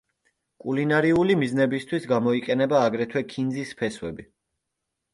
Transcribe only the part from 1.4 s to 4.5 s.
მიზნებისთვის გამოიყენება აგრეთვე ქინძის ფესვები.